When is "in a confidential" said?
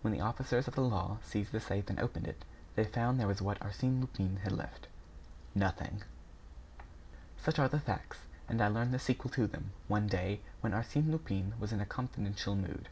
11.74-12.56